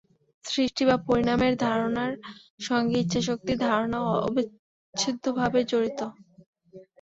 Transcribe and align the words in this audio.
সৃষ্টি 0.45 0.83
বা 0.85 0.95
পরিণামের 1.07 1.53
ধারণার 1.65 2.11
সঙ্গে 2.59 2.95
ইচ্ছাশক্তির 2.99 3.57
ধারণা 3.65 3.97
অচ্ছেদ্যভাবে 4.27 5.59
জড়িত। 5.71 5.99